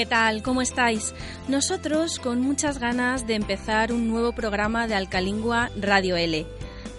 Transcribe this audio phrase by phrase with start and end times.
[0.00, 0.42] ¿qué tal?
[0.42, 1.12] ¿Cómo estáis?
[1.46, 6.46] Nosotros con muchas ganas de empezar un nuevo programa de Alcalingua Radio L.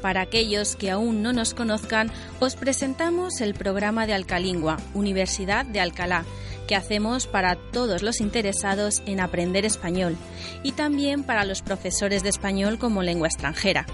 [0.03, 5.79] Para aquellos que aún no nos conozcan, os presentamos el programa de Alcalingua, Universidad de
[5.79, 6.25] Alcalá,
[6.67, 10.15] que hacemos para todos los interesados en aprender español
[10.61, 13.87] y también para los profesores de español como lengua extranjera.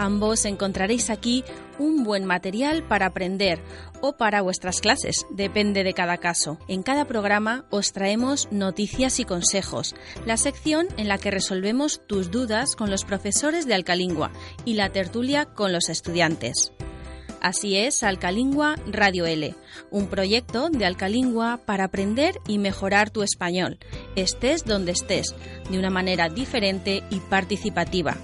[0.00, 1.44] Ambos encontraréis aquí
[1.78, 3.60] un buen material para aprender
[4.00, 6.56] o para vuestras clases, depende de cada caso.
[6.68, 12.30] En cada programa os traemos noticias y consejos, la sección en la que resolvemos tus
[12.30, 14.30] dudas con los profesores de Alcalingua
[14.64, 16.72] y la tertulia con los estudiantes.
[17.42, 19.54] Así es Alcalingua Radio L,
[19.90, 23.78] un proyecto de Alcalingua para aprender y mejorar tu español,
[24.16, 25.34] estés donde estés,
[25.70, 28.16] de una manera diferente y participativa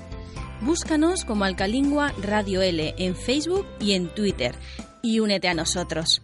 [0.60, 4.54] Búscanos como Alcalingua Radio L en Facebook y en Twitter
[5.02, 6.22] y únete a nosotros.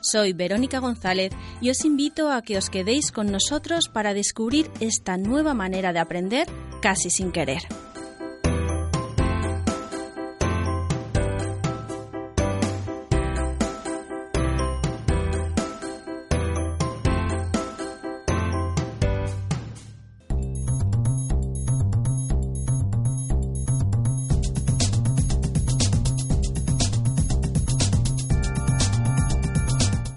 [0.00, 5.16] Soy Verónica González y os invito a que os quedéis con nosotros para descubrir esta
[5.16, 6.46] nueva manera de aprender
[6.82, 7.62] casi sin querer.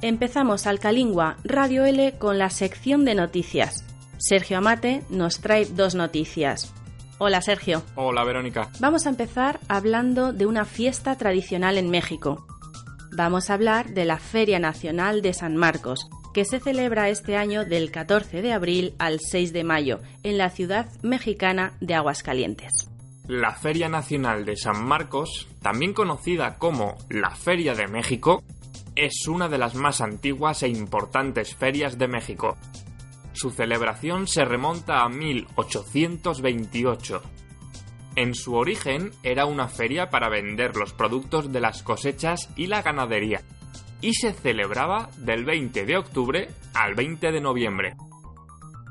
[0.07, 3.85] Empezamos Alcalingua Radio L con la sección de noticias.
[4.17, 6.73] Sergio Amate nos trae dos noticias.
[7.17, 7.83] Hola Sergio.
[7.95, 8.69] Hola Verónica.
[8.79, 12.47] Vamos a empezar hablando de una fiesta tradicional en México.
[13.17, 17.65] Vamos a hablar de la Feria Nacional de San Marcos, que se celebra este año
[17.65, 22.89] del 14 de abril al 6 de mayo en la ciudad mexicana de Aguascalientes.
[23.27, 28.41] La Feria Nacional de San Marcos, también conocida como la Feria de México,
[28.97, 32.57] es una de las más antiguas e importantes ferias de México.
[33.33, 37.21] Su celebración se remonta a 1828.
[38.15, 42.81] En su origen era una feria para vender los productos de las cosechas y la
[42.81, 43.41] ganadería,
[44.01, 47.95] y se celebraba del 20 de octubre al 20 de noviembre.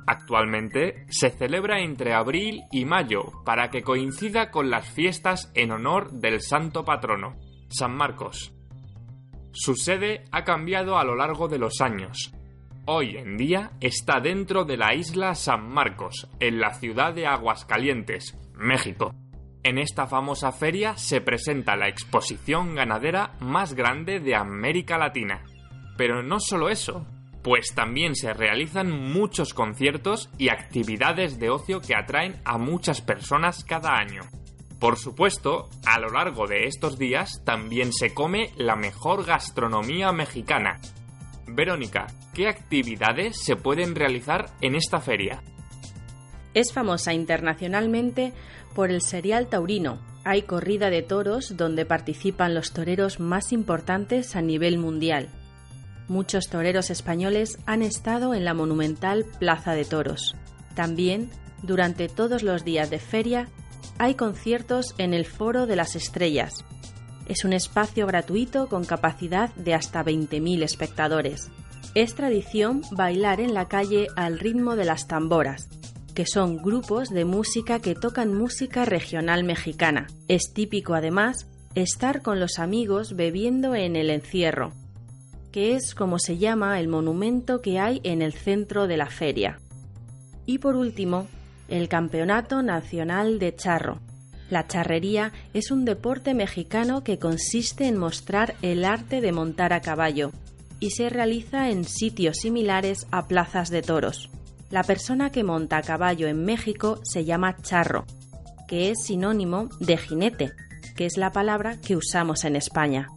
[0.07, 6.13] Actualmente se celebra entre abril y mayo para que coincida con las fiestas en honor
[6.13, 7.35] del santo patrono,
[7.69, 8.56] San Marcos.
[9.59, 12.31] Su sede ha cambiado a lo largo de los años.
[12.85, 18.37] Hoy en día está dentro de la isla San Marcos, en la ciudad de Aguascalientes,
[18.55, 19.15] México.
[19.63, 25.43] En esta famosa feria se presenta la exposición ganadera más grande de América Latina.
[25.97, 27.07] Pero no solo eso,
[27.43, 33.65] pues también se realizan muchos conciertos y actividades de ocio que atraen a muchas personas
[33.65, 34.21] cada año.
[34.79, 40.81] Por supuesto, a lo largo de estos días también se come la mejor gastronomía mexicana.
[41.47, 45.43] Verónica, ¿qué actividades se pueden realizar en esta feria?
[46.53, 48.35] Es famosa internacionalmente
[48.75, 49.99] por el serial taurino.
[50.25, 55.29] Hay corrida de toros donde participan los toreros más importantes a nivel mundial.
[56.09, 60.37] Muchos toreros españoles han estado en la monumental Plaza de Toros.
[60.75, 61.31] También,
[61.63, 63.49] durante todos los días de feria,
[63.99, 66.65] hay conciertos en el Foro de las Estrellas.
[67.29, 71.51] Es un espacio gratuito con capacidad de hasta 20.000 espectadores.
[71.95, 75.69] Es tradición bailar en la calle al ritmo de las tamboras,
[76.15, 80.07] que son grupos de música que tocan música regional mexicana.
[80.29, 84.73] Es típico además estar con los amigos bebiendo en el encierro,
[85.53, 89.61] que es como se llama el monumento que hay en el centro de la feria.
[90.47, 91.27] Y por último,
[91.69, 94.01] el Campeonato Nacional de Charro.
[94.51, 99.81] La charrería es un deporte mexicano que consiste en mostrar el arte de montar a
[99.81, 100.31] caballo
[100.79, 104.31] y se realiza en sitios similares a plazas de toros.
[104.71, 108.05] La persona que monta a caballo en México se llama charro,
[108.69, 110.53] que es sinónimo de jinete,
[110.97, 113.09] que es la palabra que usamos en España.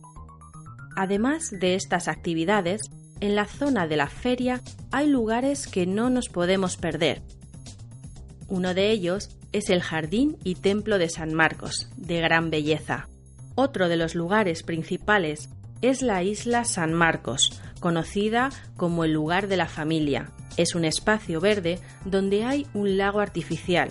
[0.96, 2.82] Además de estas actividades,
[3.20, 4.62] en la zona de la feria
[4.92, 7.22] hay lugares que no nos podemos perder,
[8.50, 13.08] uno de ellos es el Jardín y Templo de San Marcos, de gran belleza.
[13.56, 15.50] Otro de los lugares principales
[15.82, 20.32] es la isla San Marcos, conocida como el lugar de la familia.
[20.58, 23.90] Es un espacio verde donde hay un lago artificial,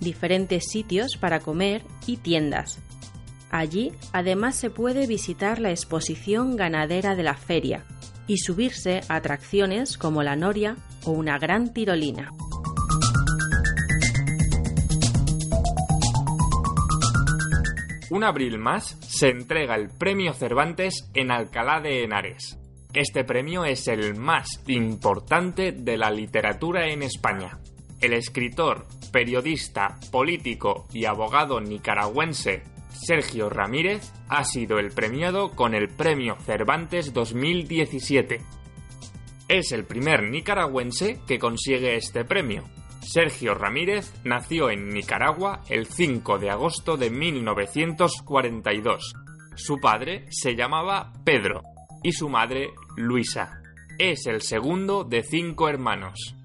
[0.00, 2.78] diferentes sitios para comer y tiendas.
[3.50, 7.84] Allí además se puede visitar la exposición ganadera de la feria
[8.26, 12.30] y subirse a atracciones como la noria o una gran tirolina.
[18.10, 22.58] Un abril más se entrega el Premio Cervantes en Alcalá de Henares.
[22.92, 27.58] Este premio es el más importante de la literatura en España.
[28.00, 35.88] El escritor, periodista, político y abogado nicaragüense Sergio Ramírez ha sido el premiado con el
[35.88, 38.40] Premio Cervantes 2017.
[39.48, 42.64] Es el primer nicaragüense que consigue este premio.
[43.00, 49.14] Sergio Ramírez nació en Nicaragua el 5 de agosto de 1942.
[49.56, 51.62] Su padre se llamaba Pedro
[52.02, 53.62] y su madre Luisa.
[53.98, 56.36] Es el segundo de cinco hermanos.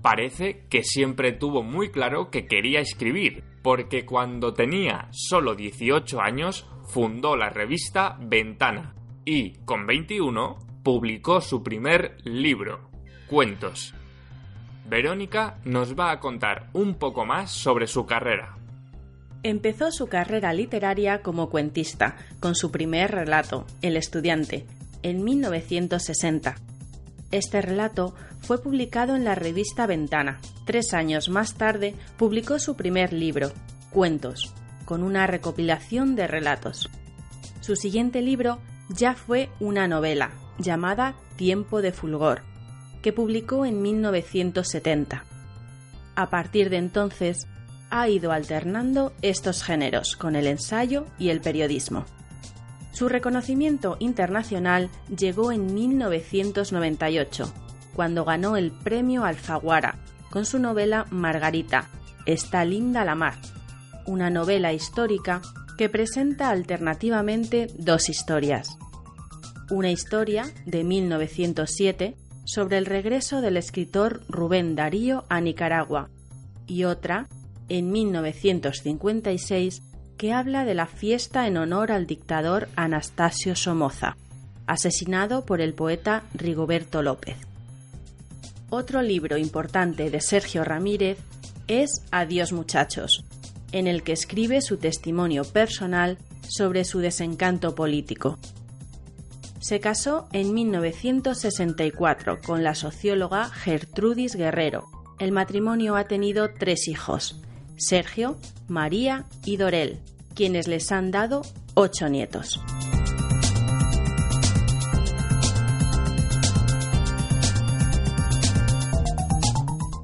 [0.00, 6.66] Parece que siempre tuvo muy claro que quería escribir, porque cuando tenía solo 18 años
[6.88, 8.94] fundó la revista Ventana
[9.24, 12.90] y, con 21, publicó su primer libro,
[13.28, 13.94] Cuentos.
[14.88, 18.56] Verónica nos va a contar un poco más sobre su carrera.
[19.42, 24.66] Empezó su carrera literaria como cuentista, con su primer relato, El estudiante,
[25.02, 26.54] en 1960.
[27.32, 30.40] Este relato fue publicado en la revista Ventana.
[30.64, 33.50] Tres años más tarde publicó su primer libro,
[33.90, 34.54] Cuentos,
[34.84, 36.88] con una recopilación de relatos.
[37.60, 38.58] Su siguiente libro
[38.90, 42.42] ya fue una novela, llamada Tiempo de Fulgor,
[43.02, 45.24] que publicó en 1970.
[46.14, 47.46] A partir de entonces,
[47.90, 52.06] ha ido alternando estos géneros con el ensayo y el periodismo.
[52.92, 57.52] Su reconocimiento internacional llegó en 1998,
[57.94, 59.98] cuando ganó el premio Alfaguara
[60.30, 61.90] con su novela Margarita,
[62.24, 63.34] Está linda la mar,
[64.06, 65.42] una novela histórica
[65.76, 68.78] que presenta alternativamente dos historias.
[69.70, 72.14] Una historia de 1907
[72.44, 76.10] sobre el regreso del escritor Rubén Darío a Nicaragua
[76.66, 77.28] y otra
[77.68, 79.82] en 1956
[80.16, 84.16] que habla de la fiesta en honor al dictador Anastasio Somoza,
[84.66, 87.36] asesinado por el poeta Rigoberto López.
[88.70, 91.18] Otro libro importante de Sergio Ramírez
[91.66, 93.24] es Adiós muchachos,
[93.72, 96.18] en el que escribe su testimonio personal
[96.48, 98.38] sobre su desencanto político.
[99.62, 104.88] Se casó en 1964 con la socióloga Gertrudis Guerrero.
[105.20, 107.40] El matrimonio ha tenido tres hijos,
[107.76, 108.36] Sergio,
[108.66, 110.00] María y Dorel,
[110.34, 111.42] quienes les han dado
[111.74, 112.60] ocho nietos.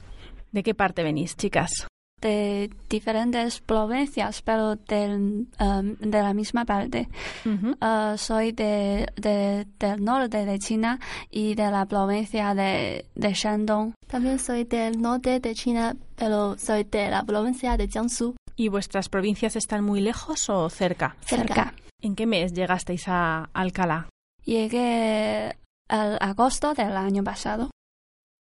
[0.50, 1.86] ¿De qué parte venís, chicas?
[2.20, 7.08] De diferentes provincias, pero del, um, de la misma parte.
[7.46, 10.98] Uh, soy de, del norte de China
[11.30, 13.94] y de la provincia de, de Shandong.
[14.06, 18.34] También soy del norte de China, pero soy de la provincia de Jiangsu.
[18.54, 21.16] ¿Y vuestras provincias están muy lejos o cerca?
[21.22, 21.72] Cerca.
[22.02, 24.10] ¿En qué mes llegasteis a Alcalá?
[24.44, 25.56] Llegué
[25.88, 27.70] al agosto del año pasado.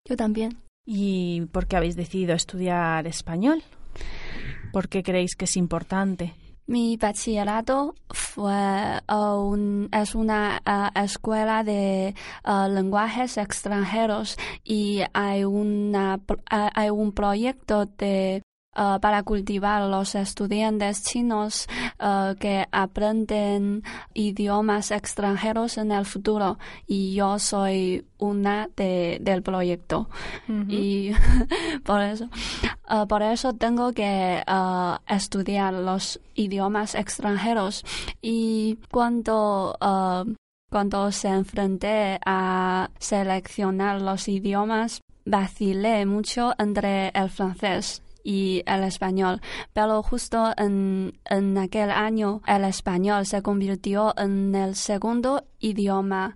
[0.10, 0.58] Yo también.
[0.90, 3.62] ¿Y por qué habéis decidido estudiar español?
[4.72, 6.34] ¿Por qué creéis que es importante?
[6.68, 12.14] Mi bachillerato fue uh, es una uh, escuela de
[12.46, 16.20] uh, lenguajes extranjeros y hay, una,
[16.50, 18.42] hay un proyecto de
[18.78, 21.68] Uh, para cultivar los estudiantes chinos
[22.00, 23.82] uh, que aprenden
[24.14, 26.60] idiomas extranjeros en el futuro.
[26.86, 30.10] Y yo soy una de, del proyecto.
[30.68, 31.10] Y
[31.86, 32.30] por eso
[32.92, 34.44] uh, por eso tengo que
[35.10, 37.84] estudiar los idiomas extranjeros.
[38.22, 39.76] Y cuando
[40.70, 49.40] cuando se enfrenté a seleccionar los idiomas vacilé mucho entre el francés y el español.
[49.72, 56.36] Pero justo en, en aquel año el español se convirtió en el segundo idioma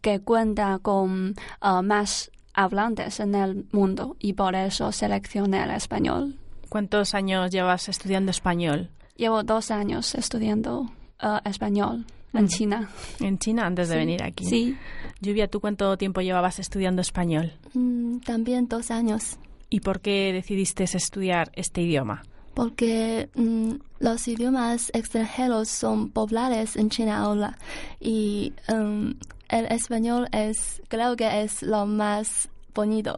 [0.00, 6.38] que cuenta con uh, más hablantes en el mundo y por eso seleccioné el español.
[6.68, 8.90] ¿Cuántos años llevas estudiando español?
[9.16, 10.82] Llevo dos años estudiando
[11.20, 12.48] uh, español en Mm.
[12.48, 12.88] China.
[13.20, 14.44] En China antes de venir aquí.
[14.44, 14.76] Sí,
[15.20, 17.52] Lluvia, ¿tú cuánto tiempo llevabas estudiando español?
[17.74, 19.38] Mm, también dos años,
[19.70, 22.22] ¿Y por qué decidiste estudiar este idioma?
[22.54, 27.58] porque mm, los idiomas extranjeros son populares en China ahora
[27.98, 29.10] y mm,
[29.48, 33.16] el español es, creo que es lo más bonito.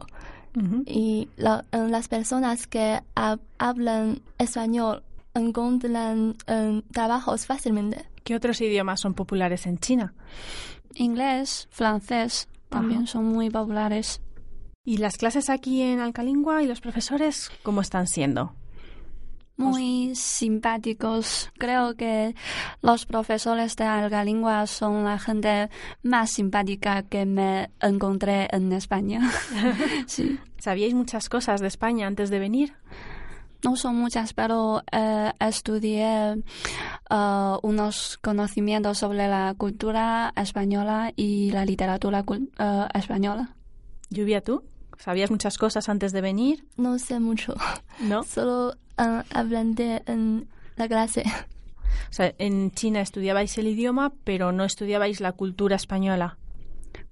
[0.87, 5.03] y la- eh, las personas que hab- hablan español
[5.35, 6.35] encuentran
[6.91, 8.05] trabajos fácilmente.
[8.23, 10.15] ¿Qué otros idiomas son populares en China?
[10.95, 14.19] inglés, francés también son muy populares.
[14.87, 18.55] ¿Y las clases aquí en Alcalingua y los profesores cómo están siendo?
[19.57, 21.51] Muy simpáticos.
[21.57, 22.35] Creo que
[22.81, 25.69] los profesores de Algalingua son la gente
[26.03, 29.29] más simpática que me encontré en España.
[30.07, 30.39] sí.
[30.57, 32.73] ¿Sabíais muchas cosas de España antes de venir?
[33.65, 41.65] No son muchas, pero eh, estudié eh, unos conocimientos sobre la cultura española y la
[41.65, 43.53] literatura eh, española.
[44.09, 44.63] Lluvia, ¿tú?
[44.99, 46.65] ¿Sabías muchas cosas antes de venir?
[46.77, 47.55] No sé mucho,
[48.01, 48.23] ¿No?
[48.23, 51.23] solo hablé en la clase.
[52.09, 56.37] O sea, en China estudiabais el idioma, pero no estudiabais la cultura española.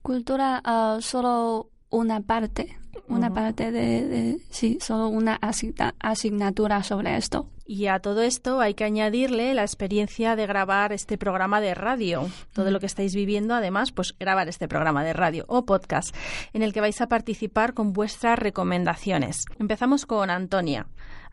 [0.01, 2.77] Cultura, eh, solo una parte,
[3.08, 7.50] una parte de, de- sí, solo una asigna- asignatura sobre esto.
[7.67, 12.29] Y a todo esto hay que añadirle la experiencia de grabar este programa de radio.
[12.53, 16.15] Todo lo que estáis viviendo, además, pues grabar este programa de radio o podcast
[16.53, 19.45] en el que vais a participar con vuestras recomendaciones.
[19.57, 20.86] Empezamos con Antonia.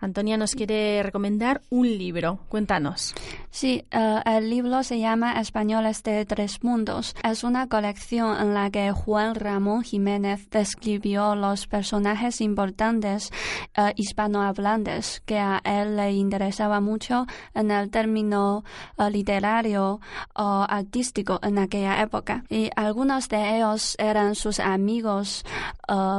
[0.03, 2.41] Antonia nos quiere recomendar un libro.
[2.49, 3.15] Cuéntanos.
[3.51, 7.15] Sí, eh, el libro se llama Españoles de Tres Mundos.
[7.23, 13.31] Es una colección en la que Juan Ramón Jiménez describió los personajes importantes
[13.77, 18.65] eh, hispanohablantes que a él le interesaba mucho en el término
[18.99, 20.01] eh, literario
[20.35, 22.45] o artístico en aquella época.
[22.51, 25.45] Y algunos de ellos eran sus amigos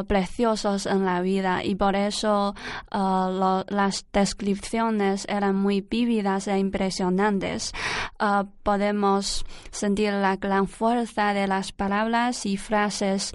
[0.08, 2.54] preciosos en la vida y por eso
[2.92, 7.74] eh, lo- las descripciones eran muy vívidas e impresionantes.
[8.20, 13.34] Eh, podemos sentir la gran fuerza de las palabras y frases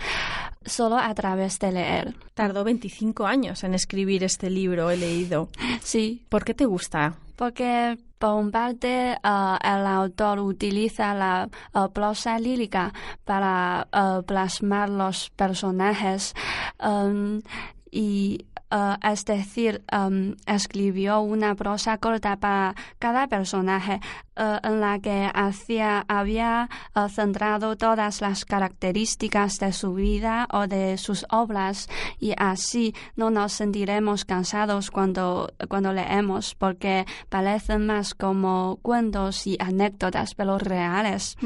[0.65, 2.15] solo a través de leer.
[2.35, 5.49] Tardó 25 años en escribir este libro, he leído.
[5.83, 7.17] Sí, ¿Por qué te gusta?
[7.37, 12.93] porque por un parte eh, el autor utiliza la eh, prosa lírica
[13.25, 13.87] para
[14.27, 16.35] plasmar los personajes
[16.85, 17.41] um,
[17.93, 24.01] y eh, es decir, um, escribió una prosa corta para cada personaje
[24.39, 30.67] eh, en la que hacía, había eh, centrado todas las características de su vida o
[30.67, 31.89] de sus obras
[32.21, 39.57] y así no nos sentiremos cansados cuando, cuando leemos porque parecen más como cuentos y
[39.61, 41.37] anécdotas pero reales.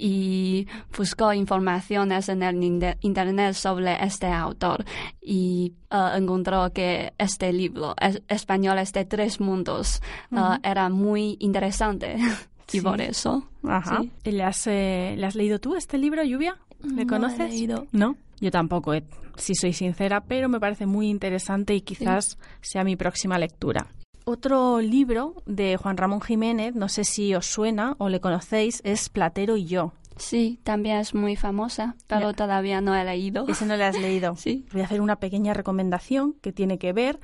[0.00, 4.84] y buscó informaciones en el internet sobre este autor
[5.20, 12.16] y uh, encontró que este libro, es, Españoles de Tres Mundos, uh, era muy interesante.
[12.72, 13.48] y por eso.
[13.64, 14.04] Ajá.
[14.24, 16.56] ¿Le, has, eh, ¿Le has leído tú este libro, Lluvia?
[16.82, 17.38] ¿Le conoces?
[17.38, 17.86] No, he leído.
[17.92, 18.16] ¿No?
[18.40, 19.04] Yo tampoco, eh,
[19.36, 23.88] si soy sincera, pero me parece muy interesante y quizás sea mi próxima lectura.
[24.24, 29.08] Otro libro de Juan Ramón Jiménez, no sé si os suena o le conocéis, es
[29.08, 29.92] Platero y yo.
[30.18, 33.46] Sí, también es muy famosa, pero todavía no he leído.
[33.48, 34.36] Ese no le has leído.
[34.36, 34.66] sí.
[34.72, 37.20] Voy a hacer una pequeña recomendación que tiene que ver.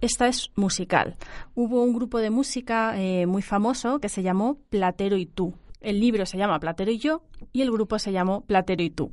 [0.00, 1.16] Esta es musical.
[1.54, 5.54] Hubo un grupo de música eh, muy famoso que se llamó Platero y tú.
[5.82, 7.22] El libro se llama Platero y yo
[7.52, 9.12] y el grupo se llamó Platero y tú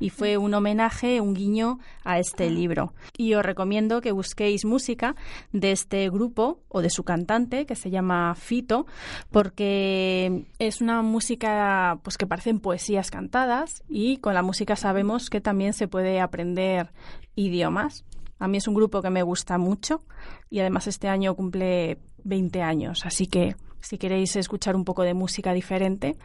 [0.00, 2.92] y fue un homenaje, un guiño a este libro.
[3.16, 5.16] Y os recomiendo que busquéis música
[5.52, 8.86] de este grupo o de su cantante que se llama Fito,
[9.30, 15.40] porque es una música pues que parecen poesías cantadas y con la música sabemos que
[15.40, 16.92] también se puede aprender
[17.34, 18.04] idiomas.
[18.38, 20.02] A mí es un grupo que me gusta mucho
[20.50, 23.56] y además este año cumple 20 años, así que
[23.86, 26.16] si queréis escuchar un poco de música diferente,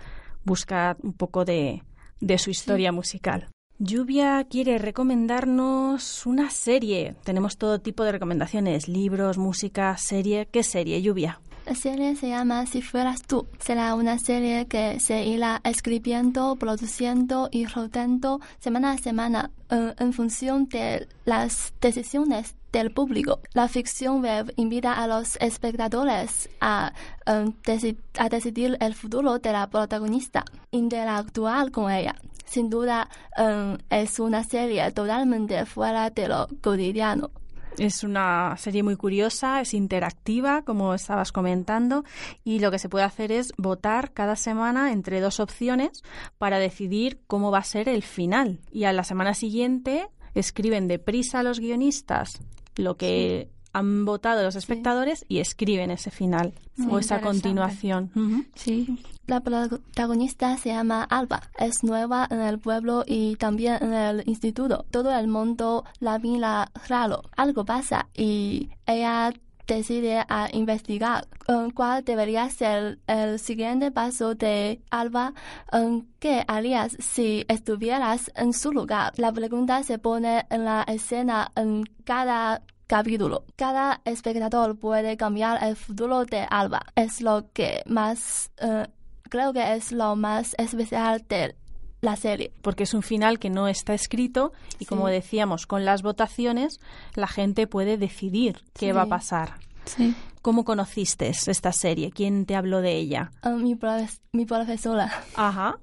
[0.44, 1.84] buscad un poco de,
[2.20, 3.50] de su historia musical.
[3.78, 7.16] Lluvia quiere recomendarnos una serie.
[7.24, 10.48] Tenemos todo tipo de recomendaciones, libros, música, serie.
[10.52, 11.40] ¿Qué serie, Lluvia?
[11.66, 13.48] La serie se llama Si fueras tú.
[13.60, 20.14] Será una serie que se irá escribiendo, produciendo y rodando semana a semana eh, en
[20.14, 23.40] función de las decisiones del público.
[23.54, 26.94] La ficción web invita a los espectadores a,
[27.26, 32.16] deci- a decidir el futuro de la protagonista, interactuar con ella.
[32.46, 37.32] Sin duda, eh, es una serie totalmente fuera de lo cotidiano.
[37.78, 42.04] Es una serie muy curiosa, es interactiva, como estabas comentando,
[42.44, 46.04] y lo que se puede hacer es votar cada semana entre dos opciones
[46.38, 48.60] para decidir cómo va a ser el final.
[48.74, 52.42] Y a la semana siguiente escriben deprisa los guionistas
[52.76, 58.12] lo que han votado los espectadores y escriben ese final Muy o esa continuación.
[58.16, 58.46] Ujú.
[58.56, 59.00] Sí.
[59.28, 64.86] La protagonista se llama Alba, es nueva en el pueblo y también en el instituto.
[64.92, 67.22] Todo el mundo la mira raro.
[67.38, 69.32] Algo pasa y ella
[69.76, 75.34] decide a investigar eh, cuál debería ser el siguiente paso de Alba.
[75.72, 79.14] eh, ¿Qué harías si estuvieras en su lugar?
[79.18, 83.46] La pregunta se pone en la escena en cada capítulo.
[83.56, 86.82] Cada espectador puede cambiar el futuro de Alba.
[86.96, 88.88] Es lo que más, eh,
[89.30, 91.56] creo que es lo más especial de
[92.02, 92.52] la serie.
[92.62, 96.80] porque es un final que no está escrito y como decíamos, con las votaciones
[97.16, 98.92] la gente puede decidir qué Sí.
[98.92, 99.54] va a pasar.
[99.86, 100.16] Sí.
[100.42, 102.12] ¿Cómo conociste esta serie?
[102.12, 103.32] ¿Quién te habló de ella?
[103.44, 105.12] Eh, mi, profe- mi profesora.
[105.36, 105.78] Ajá.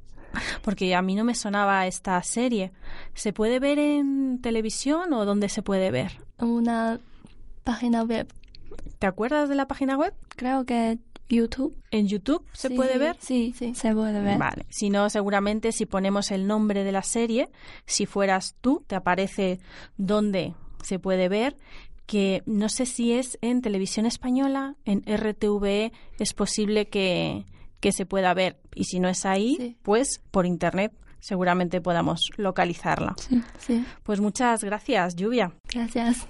[0.62, 2.72] Porque a mí no me sonaba esta serie.
[3.14, 6.18] ¿Se puede ver en televisión o dónde se puede ver?
[6.38, 7.00] una
[7.64, 8.28] página web.
[8.98, 10.14] ¿Te acuerdas de la página web?
[10.30, 11.76] Creo que YouTube.
[11.90, 13.16] ¿En YouTube se Sí, puede ver?
[13.20, 13.74] Sí, Sí.
[13.74, 14.38] se puede ver.
[14.38, 17.48] Vale, si no, seguramente si ponemos el nombre de la serie,
[17.86, 19.60] si fueras tú, te aparece
[19.96, 21.56] dónde se puede ver,
[22.06, 27.44] que no sé si es en televisión española, en RTVE, es posible que,
[27.80, 28.58] que se pueda ver.
[28.74, 29.76] Y si no es ahí, Sí.
[29.82, 33.14] pues por internet seguramente podamos localizarla.
[33.18, 33.42] Sí.
[33.58, 35.52] Sí, Pues muchas gracias, Lluvia.
[35.70, 36.26] gracias.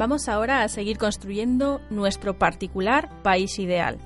[0.00, 3.98] Vamos ahora a seguir construyendo nuestro particular país ideal.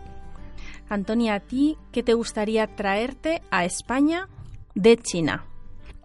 [0.88, 4.28] Antonia, ¿a ti qué te gustaría traerte a España
[4.74, 5.46] de China?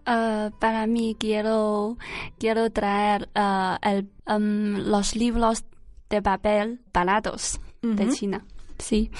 [0.06, 1.98] Ah, para mí quiero,
[2.38, 5.64] quiero traer ah, el, em, los libros
[6.08, 8.10] de papel baratos de.
[8.10, 8.44] China.
[8.80, 9.10] Sí,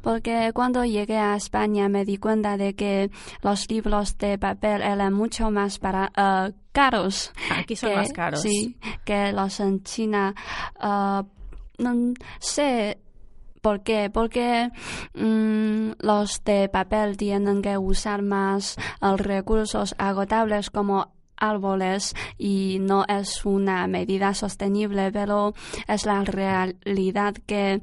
[0.00, 3.10] porque cuando llegué a España me di cuenta de que
[3.42, 7.32] los libros de papel eran mucho más para, ah, caros.
[7.50, 8.40] Aquí son que- más caros.
[8.42, 10.34] Sí, que los en China.
[10.80, 11.24] ah,
[11.78, 12.98] no sé
[13.60, 14.08] por qué.
[14.12, 14.70] Porque
[15.14, 23.04] mm, los de papel tienen que usar más eh, recursos agotables como árboles y no
[23.06, 25.54] es una medida sostenible, pero
[25.86, 27.80] es la realidad que eh,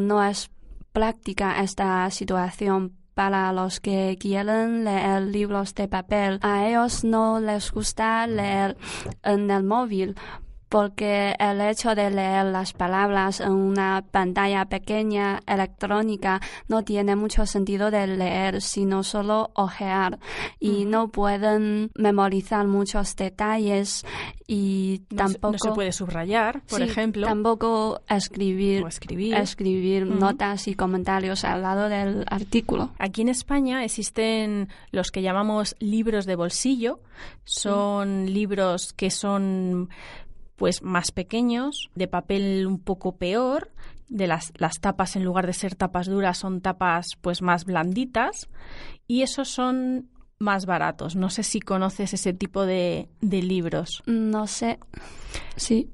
[0.00, 0.50] no es
[0.94, 6.38] práctica esta situación para los que quieren leer libros de papel.
[6.40, 8.76] A ellos no les gusta leer
[9.24, 10.14] en el móvil
[10.74, 17.46] porque el hecho de leer las palabras en una pantalla pequeña electrónica no tiene mucho
[17.46, 20.18] sentido de leer, sino solo ojear
[20.58, 24.04] y no pueden memorizar muchos detalles
[24.48, 27.24] y tampoco no se puede subrayar, por Sí, ejemplo.
[27.28, 29.34] tampoco escribir escribir.
[29.34, 30.18] escribir Ujú.
[30.18, 32.90] notas y comentarios al lado del artículo.
[32.98, 36.98] Aquí en España existen los que llamamos libros de bolsillo.
[37.44, 39.88] Son libros que son
[40.56, 43.72] pues más pequeños, de papel un poco peor,
[44.08, 48.48] de las, las tapas en lugar de ser tapas duras son tapas pues más blanditas
[49.06, 51.16] y esos son más baratos.
[51.16, 54.02] No sé si conoces ese tipo de, de libros.
[54.06, 54.78] No sé.
[55.56, 55.90] Sí.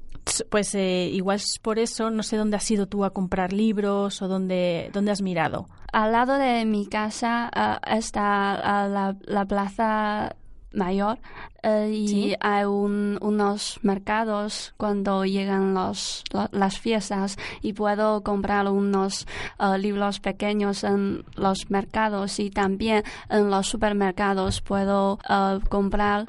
[0.49, 4.21] Pues eh, igual es por eso, no sé dónde has ido tú a comprar libros
[4.21, 5.65] o dónde, dónde has mirado.
[5.91, 10.35] Al lado de mi casa ah, está ah, la, la plaza
[10.73, 11.19] mayor
[11.63, 12.35] eh, y Sí.
[12.39, 19.27] hay un- unos mercados cuando llegan los, lo- las fiestas y puedo comprar unos
[19.59, 26.27] ah, libros pequeños en los mercados y también en los supermercados puedo ah, comprar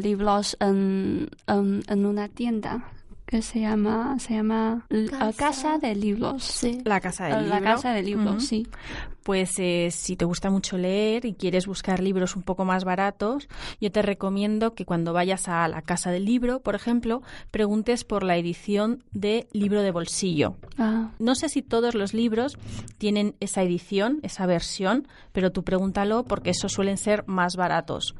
[0.00, 2.84] libros en, en, en una tienda
[3.26, 5.32] que se llama se llama Casa.
[5.32, 6.80] casa de libros Sí.
[6.84, 7.54] La casa del Ah, libro.
[7.54, 8.66] la casa de libros sí
[9.24, 13.48] Pues eh, si te gusta mucho leer y quieres buscar libros un poco más baratos,
[13.80, 18.22] yo te recomiendo que cuando vayas a la casa del libro, por ejemplo, preguntes por
[18.22, 20.56] la edición de libro de bolsillo.
[20.76, 22.58] Ah, No sé si todos los libros
[22.98, 28.14] tienen esa edición, esa versión, pero tú pregúntalo porque esos suelen ser más baratos.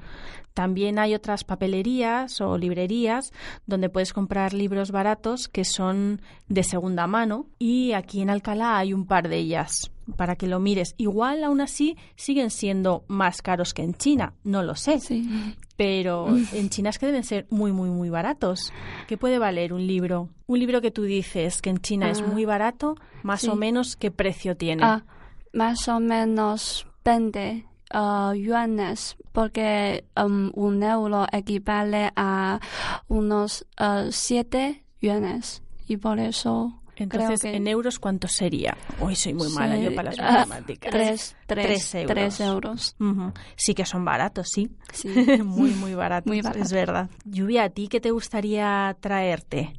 [0.54, 3.30] También hay otras papelerías o librerías
[3.66, 8.94] donde puedes comprar libros baratos que son de segunda mano y aquí en Alcalá hay
[8.94, 10.94] un par de ellas para que lo mires.
[10.96, 15.28] Igual aún así siguen siendo más caros que en China, no lo sé, sí
[15.76, 18.72] pero en China es que deben ser muy, muy, muy baratos.
[19.08, 20.28] ¿Qué puede valer un libro?
[20.46, 23.48] Un libro que tú dices que en China es Ah, muy barato, más sí.
[23.48, 24.84] o menos, ¿qué precio tiene?
[24.84, 25.04] Ah,
[25.52, 32.60] más o menos 20 ah, yuanes, porque um, un euro equivale a
[33.08, 33.66] unos
[34.10, 35.62] 7 yuanes.
[35.86, 38.76] Y por eso Entonces, que en euros, ¿cuánto sería?
[39.00, 40.90] Hoy soy muy mala yo para las Ah, matemáticas.
[40.92, 42.14] tres, tres, Tres euros.
[42.14, 42.96] tres euros.
[43.00, 43.32] Ujú.
[43.56, 44.70] Sí que son baratos, sí.
[44.92, 45.08] Sí.
[45.44, 46.26] muy, muy baratos.
[46.30, 46.66] Muy baratos.
[46.66, 47.10] Es verdad.
[47.24, 49.72] Lluvia, ¿a ti qué te gustaría traerte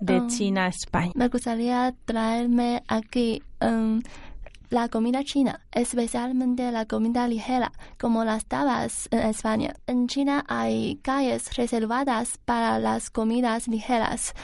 [0.00, 0.26] de Ah.
[0.28, 1.12] China a España?
[1.14, 4.00] Me gustaría traerme aquí em,
[4.70, 9.74] la comida china, especialmente la comida ligera, como las tapas en España.
[9.86, 14.34] En China hay calles reservadas para las comidas ligeras.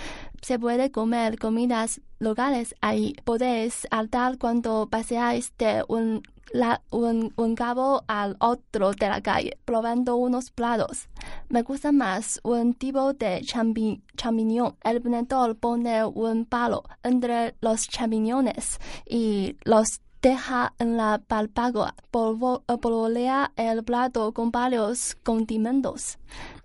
[0.42, 3.14] Se puede comer comidas locales ahí.
[3.24, 9.56] Podéis saltar cuando paseáis de un, la- un, un cabo al otro de la calle,
[9.64, 11.08] probando unos platos.
[11.48, 14.74] Me gusta más un tipo de champi- champiñón.
[14.82, 21.94] El vendedor pone un palo entre los champiñones y los deja en la palpagua.
[22.12, 26.18] Polvo- eh, Polvolea el plato con varios condimentos.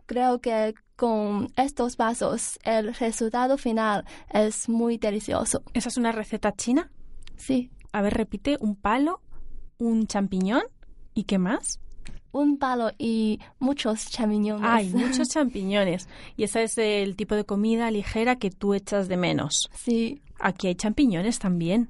[0.08, 5.62] Creo que con estos pasos el resultado final es muy delicioso.
[5.74, 6.89] ¿Esa es una receta china?
[7.36, 9.22] Sí, A ver, repite, un palo,
[9.78, 10.63] un champiñón
[11.13, 11.80] y qué más.
[12.32, 14.67] un palo y muchos champiñones.
[14.70, 19.17] Hay muchos champiñones y ese es el tipo de comida ligera que tú echas de
[19.17, 19.70] menos.
[19.74, 21.89] Sí, Aquí hay champiñones también.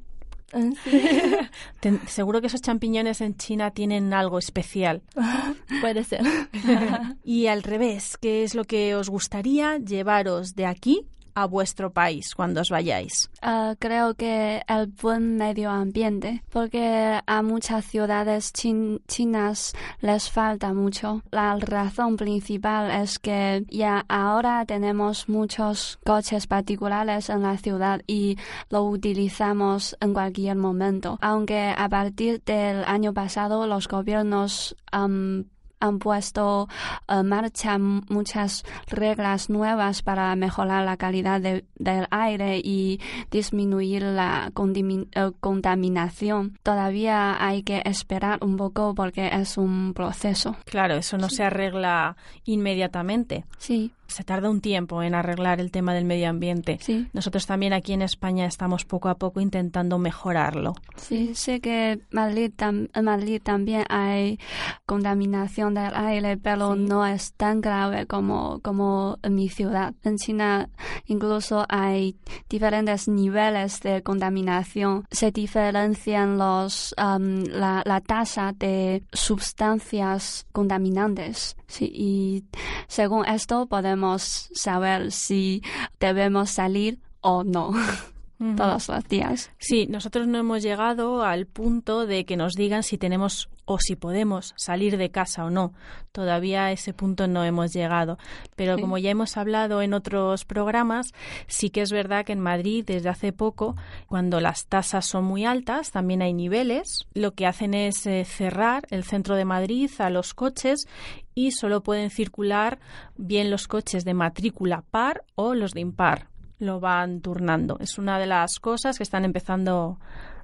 [0.84, 1.02] Sí.
[1.80, 5.02] Ten- seguro que esos champiñones en China tienen algo especial.
[5.82, 6.22] puede ser.
[7.24, 11.06] Y al revés, ¿qué es lo que os gustaría llevaros de aquí
[11.40, 13.30] a vuestro país cuando os vayáis?
[13.44, 20.74] Ah, creo que el buen medio ambiente, porque a muchas ciudades chin- chinas les falta
[20.74, 21.22] mucho.
[21.32, 28.38] La razón principal es que ya ahora tenemos muchos coches particulares en la ciudad y
[28.72, 31.20] lo utilizamos en cualquier momento.
[31.22, 35.46] Aunque a partir del año pasado los gobiernos am,
[35.80, 36.68] han puesto
[37.08, 43.00] en marcha m- muchas reglas nuevas para mejorar la calidad de- del aire y
[43.32, 46.58] disminuir la eh, contaminación.
[46.64, 50.56] Todavía hay que esperar un poco porque es un proceso.
[50.66, 53.46] Claro, eso no se arregla inmediatamente.
[53.58, 56.78] Sí, Se tarda un tiempo en arreglar el tema del medio ambiente.
[56.82, 60.76] sí, Nosotros también aquí en España estamos poco a poco intentando mejorarlo.
[60.96, 61.36] sí.
[61.36, 64.40] Sé que Madrid tam- en Madrid también hay
[64.86, 69.94] contaminación contaminación del aire, pero no es tan grave como, como en mi ciudad.
[70.04, 70.70] En China
[71.06, 72.16] incluso hay
[72.50, 75.06] diferentes niveles de contaminación.
[75.12, 81.56] Se diferencian los, um, la, la tasa de sustancias contaminantes.
[81.68, 82.44] Sí, y
[82.88, 85.62] según esto podemos saber si
[86.00, 87.74] debemos salir o no.
[88.56, 89.52] todos los días.
[89.58, 93.96] Sí, nosotros no hemos llegado al punto de que nos digan si tenemos o si
[93.96, 95.74] podemos salir de casa o no.
[96.12, 98.18] Todavía a ese punto no hemos llegado.
[98.56, 101.14] Pero como ya hemos hablado en otros programas,
[101.48, 103.76] sí que es verdad que en Madrid desde hace poco,
[104.08, 107.08] cuando las tasas son muy altas, también hay niveles.
[107.14, 110.88] Lo que hacen es eh, cerrar el centro de Madrid a los coches
[111.34, 112.80] y solo pueden circular
[113.18, 117.78] bien los coches de matrícula par o los de impar lo van turnando.
[117.80, 120.00] Es una de las cosas que están empezando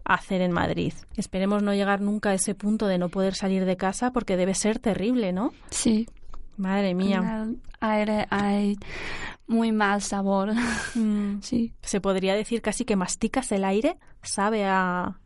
[0.05, 0.93] a hacer en Madrid.
[1.15, 4.53] Esperemos no llegar nunca a ese punto de no poder salir de casa porque debe
[4.53, 5.53] ser terrible, ¿no?
[5.69, 6.07] Sí.
[6.57, 7.47] Madre mía.
[7.79, 8.77] Aire hay
[9.47, 10.53] muy mal sabor.
[10.95, 11.39] Mm.
[11.41, 11.73] Sí.
[11.81, 15.17] Se podría decir casi que masticas el aire, sabe a...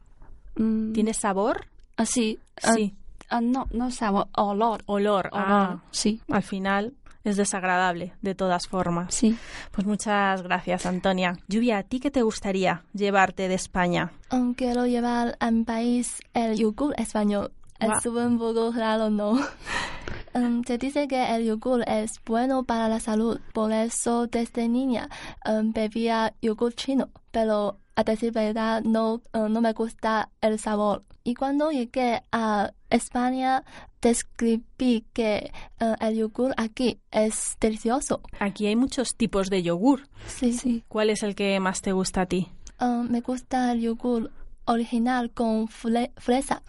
[0.55, 1.67] Mm, ¿Tiene sabor?
[1.97, 2.39] Así.
[2.57, 2.95] Sí.
[3.29, 4.81] ah, no, no sabor, olor.
[4.85, 5.29] Olor.
[5.31, 5.31] Olor.
[5.33, 6.21] Ah, Sí.
[6.29, 6.93] al final
[7.29, 9.13] es desagradable, de todas formas.
[9.13, 9.37] Sí.
[9.71, 11.37] Pues muchas gracias, Antonia.
[11.47, 14.11] Lluvia, ¿a ti qué te gustaría llevarte de España?
[14.31, 17.51] Um, quiero llevar a mi país el yogur español.
[17.79, 17.97] Guau.
[17.97, 19.37] Es un poco raro, ¿no?
[20.33, 25.09] Um, se dice que el yogur es bueno para la salud, por eso desde niña
[25.49, 31.03] um, bebía yogur chino, pero a decir verdad no, uh, no me gusta el sabor.
[31.23, 33.63] Y cuando llegué a España
[34.01, 38.21] describí que uh, el yogur aquí es delicioso.
[38.39, 40.07] Aquí hay muchos tipos de yogur.
[40.27, 40.83] Sí, Sí.
[40.87, 42.47] ¿Cuál es el que más te gusta a ti?
[42.79, 44.31] Um, me gusta el yogur
[44.65, 46.61] original con fle- fresa.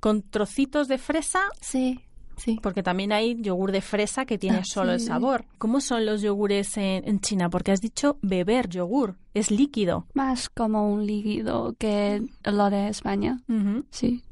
[0.00, 1.40] ¿Con trocitos de fresa?
[1.60, 2.00] Sí,
[2.36, 2.60] sí.
[2.62, 5.06] Porque también hay yogur de fresa que tiene Ah, solo el sí.
[5.06, 5.46] sabor.
[5.58, 7.48] ¿Cómo son los yogures en, en China?
[7.50, 9.16] Porque has dicho beber yogur.
[9.34, 10.06] Es líquido.
[10.14, 13.40] Más como un líquido que lo de España.
[13.90, 14.22] Sí.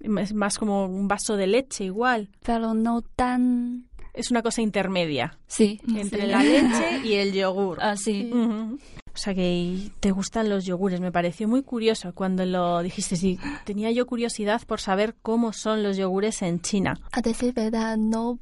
[0.00, 2.28] Es más como un vaso de leche igual.
[2.44, 3.86] Pero no tan.
[4.12, 5.80] Es una cosa intermedia Sí.
[5.96, 6.26] entre sí.
[6.26, 7.78] la leche y el yogur.
[7.80, 8.30] Ah, sí.
[8.32, 8.78] Ujú.
[9.12, 11.00] O sea que te gustan los yogures.
[11.00, 13.16] Me pareció muy curioso cuando lo dijiste.
[13.16, 16.98] Sí, tenía yo curiosidad por saber cómo son los yogures en China.
[17.12, 18.38] A decir verdad, no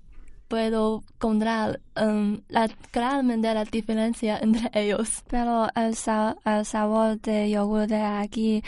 [0.49, 5.23] puedo encontrar um, la, claramente la diferencia entre ellos.
[5.29, 8.63] Pero el, sa- el sabor de yogur de aquí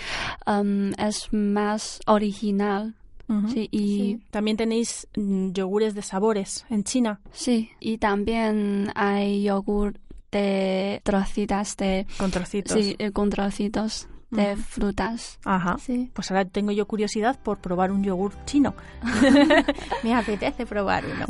[0.46, 2.94] um, es más original.
[3.28, 3.48] Ujú.
[3.48, 4.20] Sí, y Sí.
[4.30, 10.00] También tenéis mm, yogures de sabores en China, sí, y también hay yogur
[10.32, 12.72] de trocitas de con trocitos.
[12.72, 15.38] sí, eh, con trocitos de frutas.
[15.44, 15.76] Ajá.
[15.78, 16.10] Sí.
[16.14, 18.74] Pues ahora tengo yo curiosidad por probar un yogur chino.
[20.02, 21.26] Me apetece probar uno.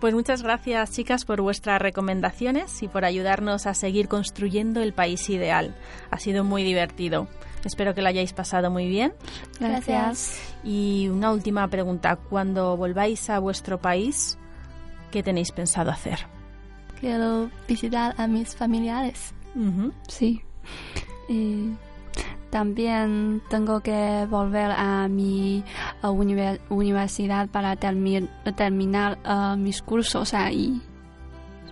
[0.00, 5.28] Pues muchas gracias, chicas, por vuestras recomendaciones y por ayudarnos a seguir construyendo el país
[5.30, 5.74] ideal.
[6.10, 7.28] Ha sido muy divertido.
[7.64, 9.12] Espero que lo hayáis pasado muy bien.
[9.58, 10.40] Gracias.
[10.64, 12.16] Y una última pregunta.
[12.16, 14.38] Cuando volváis a vuestro país,
[15.10, 16.20] ¿qué tenéis pensado hacer?
[16.98, 19.34] Quiero visitar a mis familiares.
[19.54, 19.92] Ujú.
[20.08, 20.42] Sí.
[21.28, 21.70] Y
[22.50, 25.62] también tengo que volver a mi
[26.02, 30.80] uh, univer- universidad para termi- terminar uh, mis cursos ahí.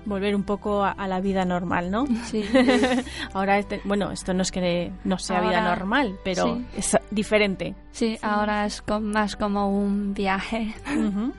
[0.05, 2.07] Volver un poco a, a la vida normal, ¿no?
[2.25, 2.43] Sí.
[3.35, 6.67] Ahora, este- bueno, esto no es que no sea vida normal, pero sí.
[6.77, 7.75] es diferente.
[7.91, 10.73] Sí, ahora es más como un viaje,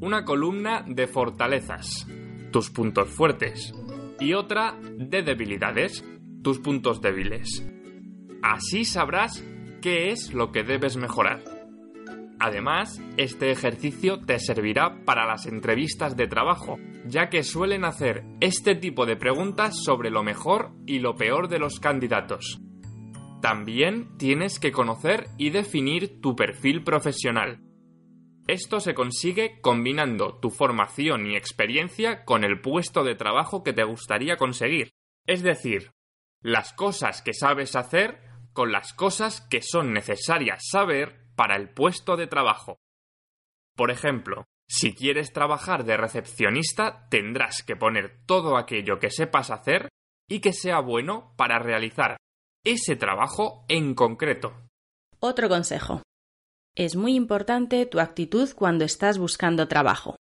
[0.00, 2.06] Una columna de fortalezas,
[2.50, 3.74] tus puntos fuertes,
[4.18, 6.04] y otra de debilidades,
[6.42, 7.66] tus puntos débiles.
[8.42, 9.44] Así sabrás
[9.82, 11.42] qué es lo que debes mejorar.
[12.38, 18.74] Además, este ejercicio te servirá para las entrevistas de trabajo, ya que suelen hacer este
[18.74, 22.58] tipo de preguntas sobre lo mejor y lo peor de los candidatos.
[23.42, 27.60] También tienes que conocer y definir tu perfil profesional.
[28.46, 33.84] Esto se consigue combinando tu formación y experiencia con el puesto de trabajo que te
[33.84, 34.90] gustaría conseguir.
[35.26, 35.92] Es decir,
[36.42, 38.20] las cosas que sabes hacer
[38.52, 42.78] con las cosas que son necesarias saber para el puesto de trabajo.
[43.76, 49.88] Por ejemplo, si quieres trabajar de recepcionista, tendrás que poner todo aquello que sepas hacer
[50.28, 52.16] y que sea bueno para realizar
[52.64, 54.54] ese trabajo en concreto.
[55.18, 56.02] Otro consejo.
[56.80, 60.16] Es muy importante tu actitud cuando estás buscando trabajo.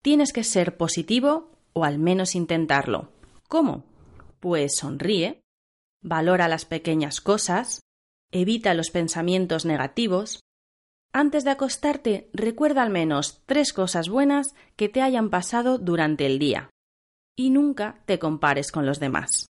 [0.00, 3.10] Tienes que ser positivo o al menos intentarlo.
[3.48, 3.84] ¿Cómo?
[4.38, 5.40] Pues sonríe,
[6.00, 7.80] valora las pequeñas cosas,
[8.30, 10.38] evita los pensamientos negativos.
[11.12, 16.38] Antes de acostarte, recuerda al menos tres cosas buenas que te hayan pasado durante el
[16.38, 16.70] día.
[17.36, 19.48] Y nunca te compares con los demás.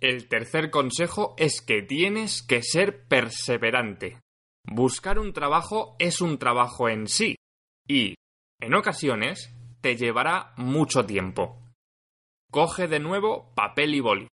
[0.00, 4.18] El tercer consejo es que tienes que ser perseverante.
[4.66, 7.36] Buscar un trabajo es un trabajo en sí
[7.88, 8.16] y,
[8.60, 11.62] en ocasiones, te llevará mucho tiempo.
[12.50, 14.28] Coge de nuevo papel y boli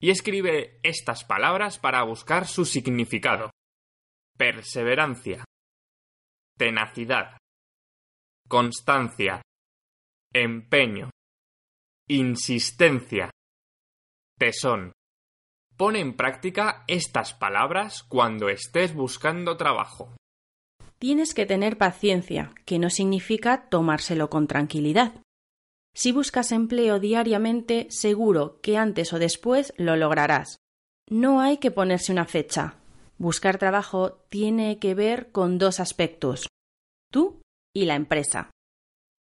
[0.00, 3.50] y escribe estas palabras para buscar su significado.
[4.36, 5.44] Perseverancia,
[6.58, 7.38] tenacidad,
[8.48, 9.42] constancia,
[10.32, 11.10] empeño,
[12.08, 13.30] insistencia,
[14.38, 14.92] tesón.
[15.76, 20.14] Pone en práctica estas palabras cuando estés buscando trabajo.
[20.98, 25.20] Tienes que tener paciencia, que no significa tomárselo con tranquilidad.
[25.94, 30.56] Si buscas empleo diariamente, seguro que antes o después lo lograrás.
[31.10, 32.76] No hay que ponerse una fecha.
[33.18, 36.48] Buscar trabajo tiene que ver con dos aspectos,
[37.12, 37.42] tú
[37.74, 38.50] y la empresa.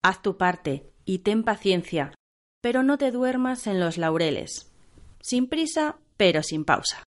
[0.04, 2.14] Haz tu parte y ten paciencia,
[2.62, 4.72] pero no te duermas en los laureles.
[5.22, 7.04] Sin prisa, pero sin pausa.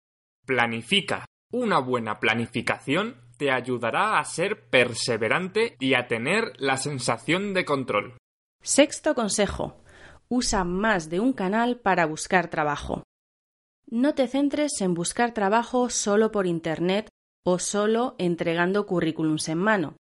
[0.47, 1.25] Planifica.
[1.53, 8.17] Una buena planificación te ayudará a ser perseverante y a tener la sensación de control.
[8.63, 9.83] Sexto consejo.
[10.29, 13.05] Usa más de un canal para buscar trabajo.
[13.89, 17.09] No te centres en buscar trabajo solo por Internet
[17.45, 19.97] o solo entregando currículums en mano,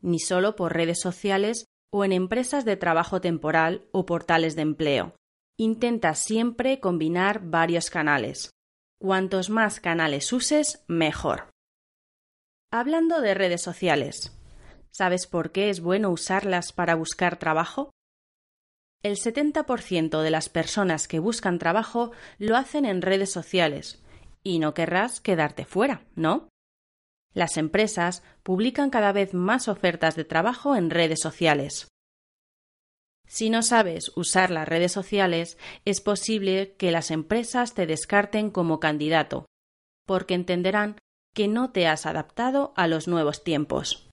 [0.00, 5.14] ni solo por redes sociales o en empresas de trabajo temporal o portales de empleo.
[5.60, 8.52] Intenta siempre combinar varios canales.
[9.00, 11.50] Cuantos más canales uses, mejor.
[12.70, 14.38] Hablando de redes sociales,
[14.92, 17.90] ¿sabes por qué es bueno usarlas para buscar trabajo?
[19.02, 24.00] El 70% de las personas que buscan trabajo lo hacen en redes sociales,
[24.44, 26.48] y no querrás quedarte fuera, ¿no?
[27.34, 31.88] Las empresas publican cada vez más ofertas de trabajo en redes sociales.
[33.28, 38.80] Si no sabes usar las redes sociales, es posible que las empresas te descarten como
[38.80, 39.46] candidato,
[40.06, 40.96] porque entenderán
[41.34, 44.08] que no te has adaptado a los nuevos tiempos.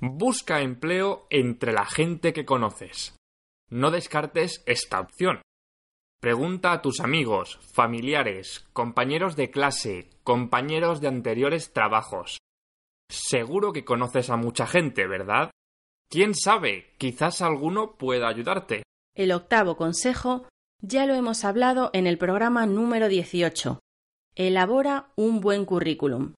[0.00, 3.14] Busca empleo entre la gente que conoces.
[3.68, 5.42] No descartes esta opción.
[6.20, 12.38] Pregunta a tus amigos, familiares, compañeros de clase, compañeros de anteriores trabajos.
[13.10, 15.50] Seguro que conoces a mucha gente, ¿verdad?
[16.12, 16.92] ¿Quién sabe?
[16.98, 18.82] Quizás alguno pueda ayudarte.
[19.16, 20.46] El octavo consejo
[20.82, 23.80] ya lo hemos hablado en el programa número 18.
[24.34, 26.34] Elabora un buen currículum.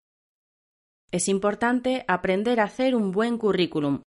[1.10, 4.02] Es importante aprender a hacer un buen currículum,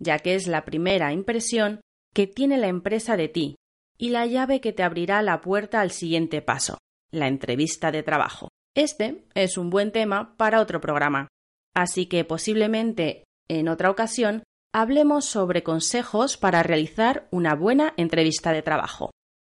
[0.00, 1.82] ya que es la primera impresión
[2.12, 3.54] que tiene la empresa de ti
[3.96, 6.78] y la llave que te abrirá la puerta al siguiente paso,
[7.12, 8.48] la entrevista de trabajo.
[8.74, 11.28] Este es un buen tema para otro programa,
[11.74, 18.62] así que posiblemente en otra ocasión hablemos sobre consejos para realizar una buena entrevista de
[18.62, 19.10] trabajo.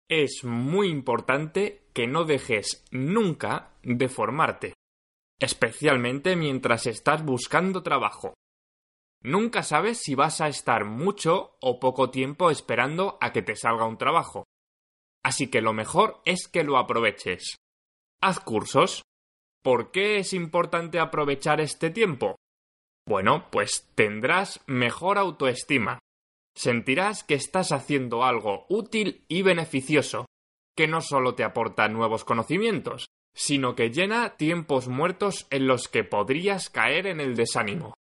[0.08, 4.74] Es muy importante que no dejes nunca de formarte,
[5.38, 8.34] especialmente mientras estás buscando trabajo.
[9.22, 13.86] Nunca sabes si vas a estar mucho o poco tiempo esperando a que te salga
[13.86, 14.44] un trabajo.
[15.22, 17.56] Así que lo mejor es que lo aproveches.
[18.20, 19.02] Haz cursos.
[19.62, 22.36] ¿Por qué es importante aprovechar este tiempo?
[23.12, 25.98] Bueno, pues tendrás mejor autoestima.
[26.56, 30.24] Sentirás que estás haciendo algo útil y beneficioso,
[30.74, 33.04] que no solo te aporta nuevos conocimientos,
[33.34, 37.92] sino que llena tiempos muertos en los que podrías caer en el desánimo.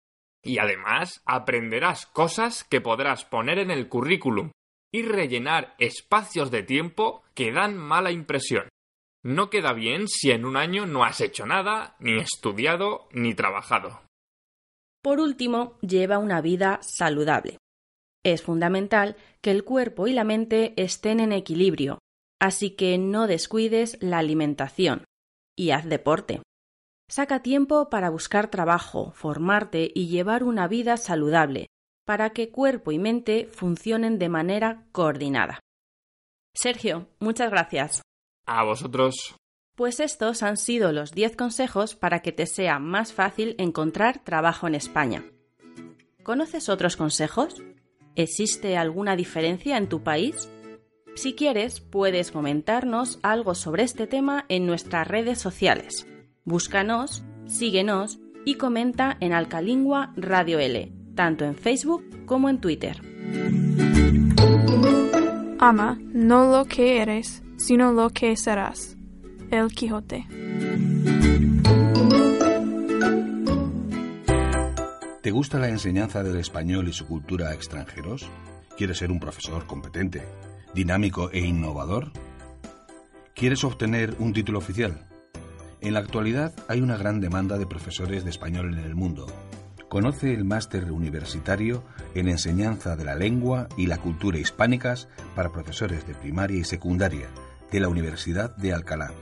[0.42, 4.50] Y además aprenderás cosas que podrás poner en el currículum
[4.94, 8.66] y rellenar espacios de tiempo que dan mala impresión.
[9.22, 14.00] No queda bien si en un año no has hecho nada, ni estudiado, ni trabajado.
[15.02, 17.58] Por último, lleva una vida saludable.
[18.24, 21.98] Es fundamental que el cuerpo y la mente estén en equilibrio,
[22.40, 25.04] así que no descuides la alimentación
[25.56, 26.40] y haz deporte.
[27.10, 31.66] Saca tiempo para buscar trabajo, formarte y llevar una vida saludable,
[32.06, 35.60] para que cuerpo y mente funcionen de manera coordinada.
[36.54, 38.02] Sergio, muchas gracias.
[38.46, 39.34] A vosotros.
[39.74, 44.66] Pues estos han sido los 10 consejos para que te sea más fácil encontrar trabajo
[44.66, 45.24] en España.
[46.22, 47.62] ¿Conoces otros consejos?
[48.14, 50.50] ¿Existe alguna diferencia en tu país?
[51.14, 56.06] Si quieres, puedes comentarnos algo sobre este tema en nuestras redes sociales.
[56.44, 63.00] Búscanos, síguenos y comenta en Alcalingua Radio L, tanto en Facebook como en Twitter.
[65.58, 68.98] Ama no lo que eres, sino lo que serás.
[69.52, 70.26] El Quijote.
[75.20, 78.30] ¿Te gusta la enseñanza del español y su cultura a extranjeros?
[78.78, 80.22] ¿Quieres ser un profesor competente,
[80.74, 82.12] dinámico e innovador?
[83.34, 85.06] ¿Quieres obtener un título oficial?
[85.82, 89.26] En la actualidad hay una gran demanda de profesores de español en el mundo.
[89.90, 91.84] Conoce el máster universitario
[92.14, 97.28] en enseñanza de la lengua y la cultura hispánicas para profesores de primaria y secundaria
[97.70, 99.12] de la Universidad de Alcalá.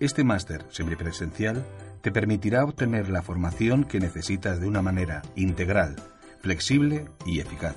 [0.00, 1.64] Este máster semipresencial
[2.02, 5.96] te permitirá obtener la formación que necesitas de una manera integral,
[6.38, 7.74] flexible y eficaz.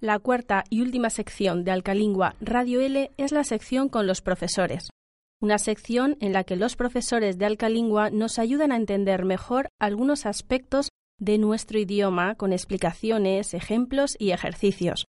[0.00, 4.90] La cuarta y última sección de Alcalingua Radio L es la sección con los profesores.
[5.40, 10.26] Una sección en la que los profesores de Alcalingua nos ayudan a entender mejor algunos
[10.26, 10.88] aspectos
[11.20, 15.06] de nuestro idioma con explicaciones, ejemplos y ejercicios.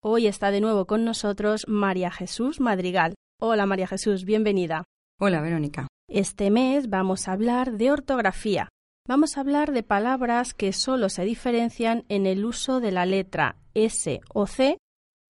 [0.00, 3.14] Hoy está de nuevo con nosotros María Jesús Madrigal.
[3.44, 4.84] Hola María Jesús, bienvenida.
[5.18, 5.88] Hola Verónica.
[6.08, 8.68] Este mes vamos a hablar de ortografía.
[9.08, 13.56] Vamos a hablar de palabras que solo se diferencian en el uso de la letra
[13.74, 14.78] S o C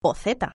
[0.03, 0.53] o Z.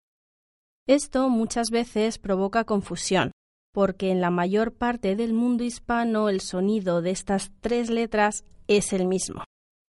[0.88, 3.30] Esto muchas veces provoca confusión,
[3.72, 8.94] porque en la mayor parte del mundo hispano el sonido de estas tres letras es
[8.94, 9.44] el mismo.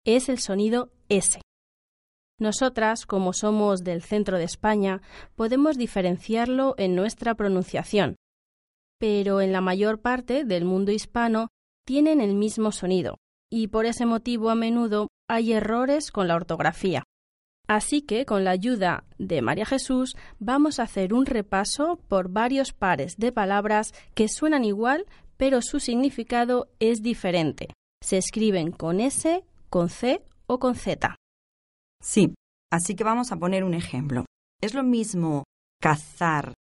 [0.06, 1.42] Es el sonido S.
[2.40, 5.02] Nosotras, como somos del centro de España,
[5.36, 8.16] podemos diferenciarlo en nuestra pronunciación,
[8.98, 11.48] pero en la mayor parte del mundo hispano
[11.86, 13.18] tienen el mismo sonido,
[13.52, 17.04] y por ese motivo a menudo hay errores con la ortografía.
[17.68, 22.72] Así que, con la ayuda de María Jesús, vamos a hacer un repaso por varios
[22.72, 25.04] pares de palabras que suenan igual,
[25.36, 27.68] pero su significado es diferente.
[28.02, 31.19] Se escriben con S, con C o con Z.
[32.02, 32.34] Sí,
[32.72, 34.24] así que vamos a poner un ejemplo.
[34.60, 35.44] Es lo mismo
[35.80, 36.54] cazar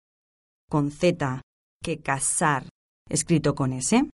[0.69, 1.41] con Z
[1.83, 2.67] que cazar
[3.09, 4.09] escrito con S.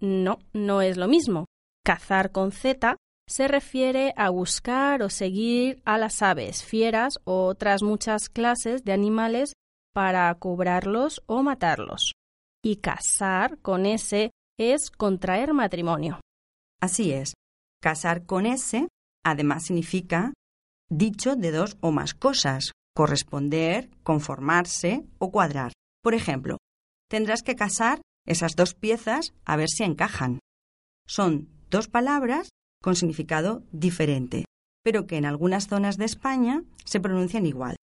[0.00, 1.46] No, no es lo mismo.
[1.84, 2.96] Cazar con Z
[3.26, 8.92] se refiere a buscar o seguir a las aves, fieras o otras muchas clases de
[8.92, 9.52] animales
[9.92, 12.12] para cobrarlos o matarlos.
[12.62, 16.20] Y casar con S es contraer matrimonio.
[16.80, 17.34] Así es.
[17.80, 18.88] Casar con S
[19.24, 20.32] además significa
[20.88, 25.72] dicho de dos o más cosas, corresponder, conformarse o cuadrar.
[26.02, 26.58] Por ejemplo,
[27.08, 30.40] tendrás que casar esas dos piezas a ver si encajan.
[31.06, 32.48] Son dos palabras
[32.82, 34.44] con significado diferente,
[34.82, 37.76] pero que en algunas zonas de España se pronuncian igual.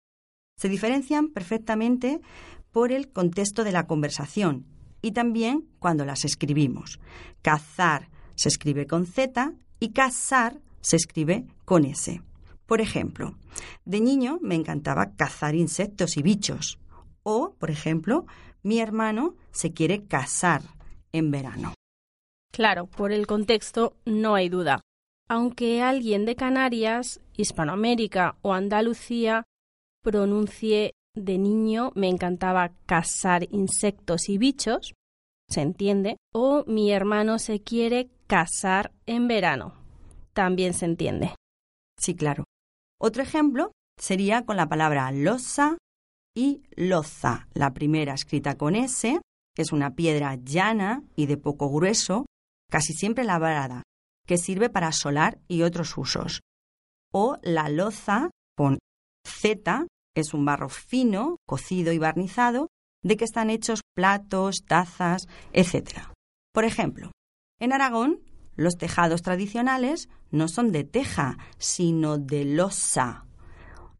[0.58, 2.22] Se diferencian perfectamente
[2.72, 4.66] por el contexto de la conversación
[5.01, 6.99] y también cuando las escribimos.
[7.41, 12.22] Cazar se escribe con Z y cazar se escribe con S.
[12.66, 13.36] Por ejemplo,
[13.86, 16.80] de niño me encantaba cazar insectos y bichos.
[17.24, 18.26] O, por ejemplo,
[18.63, 20.61] mi hermano se quiere casar
[21.11, 21.74] en verano.
[22.51, 24.82] Claro, por el contexto no hay duda.
[25.28, 29.43] Aunque alguien de Canarias, Hispanoamérica o Andalucía
[30.03, 34.93] pronuncie de niño me encantaba cazar insectos y bichos,
[35.49, 39.74] se entiende, o mi hermano se quiere casar en verano,
[40.34, 41.34] también se entiende.
[41.97, 42.43] Sí, claro.
[43.00, 45.78] Otro ejemplo sería con la palabra losa
[46.36, 47.48] y loza.
[47.54, 49.20] La primera escrita con S,
[49.56, 52.26] que es una piedra llana y de poco grueso.
[52.70, 53.84] casi siempre labrada,
[54.26, 56.41] que sirve para solar y otros usos.
[57.14, 58.80] O la loza, con
[59.26, 62.68] Z, es un barro fino, cocido y barnizado,
[63.04, 66.10] de que están hechos platos, tazas, etc.
[66.54, 67.12] Por ejemplo,
[67.60, 68.20] en Aragón,
[68.56, 73.26] los tejados tradicionales no son de teja, sino de losa.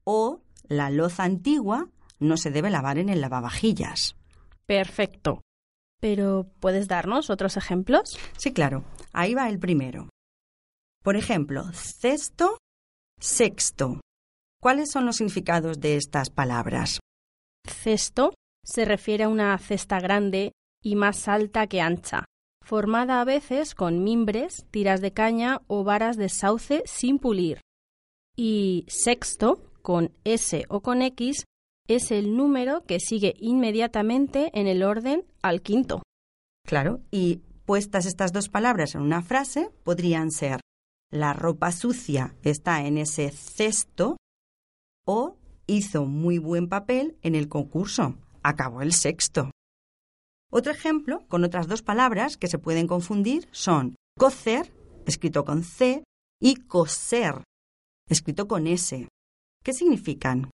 [0.03, 1.89] O la loza antigua
[2.20, 4.16] no se debe lavar en el lavavajillas.
[4.66, 5.41] Perfecto.
[5.99, 8.18] Pero, ¿puedes darnos otros ejemplos?
[8.38, 8.84] Sí, claro.
[9.14, 10.10] Ahí va el primero.
[11.03, 12.58] Por ejemplo, cesto,
[13.20, 14.01] sexto.
[14.62, 16.99] ¿Cuáles son los significados de estas palabras?
[17.68, 18.34] Cesto
[18.64, 20.51] se refiere a una cesta grande
[20.82, 22.26] y más alta que ancha,
[22.66, 27.61] formada a veces con mimbres, tiras de caña o varas de sauce sin pulir.
[28.36, 31.45] Y sexto, con S o con X,
[31.88, 36.01] es el número que sigue inmediatamente en el orden al quinto.
[36.68, 40.59] Claro, y puestas estas dos palabras en una frase, podrían ser
[41.11, 44.18] la ropa sucia está en ese cesto
[45.05, 45.38] o
[45.68, 49.51] hizo muy buen papel en el concurso, acabó el sexto.
[50.58, 54.72] Otro ejemplo, con otras dos palabras que se pueden confundir, son cocer,
[55.06, 56.06] escrito con C,
[56.41, 57.43] y coser,
[58.10, 59.10] escrito con S.
[59.66, 60.49] ¿Qué significan?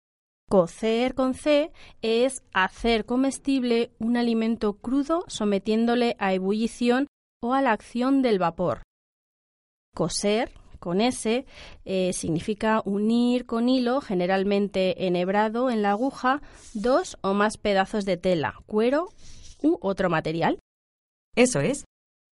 [0.49, 1.71] Cocer con C
[2.01, 7.05] es hacer comestible un alimento crudo sometiéndole a ebullición
[7.39, 8.81] o a la acción del vapor.
[9.93, 11.45] Coser con S
[11.85, 16.41] eh, significa unir con hilo, generalmente enhebrado en la aguja,
[16.73, 19.09] dos o más pedazos de tela, cuero
[19.61, 20.59] u otro material.
[21.35, 21.85] Eso es.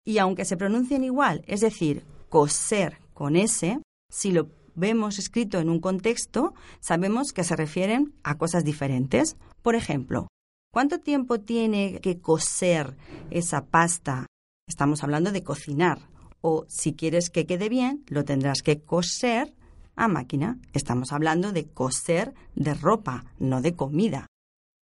[0.06, 5.70] Y aunque se pronuncien igual, es decir, coser con S, si lo vemos escrito en
[5.70, 9.38] un contexto, sabemos que se refieren a cosas diferentes.
[9.62, 10.28] Por ejemplo,
[10.74, 12.98] ¿cuánto tiempo tiene que coser
[13.30, 14.26] esa pasta?
[14.68, 16.10] Estamos hablando de cocinar.
[16.42, 19.54] O si quieres que quede bien, lo tendrás que coser
[19.96, 20.58] a máquina.
[20.74, 24.28] Estamos hablando de coser de ropa, no de comida.